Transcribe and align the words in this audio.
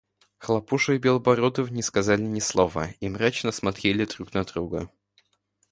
Хлопуша 0.39 0.93
и 0.93 0.97
Белобородов 0.97 1.69
не 1.69 1.83
сказали 1.83 2.23
ни 2.23 2.39
слова 2.39 2.87
и 2.99 3.07
мрачно 3.07 3.51
смотрели 3.51 4.05
друг 4.05 4.33
на 4.33 4.43
друга. 4.45 4.89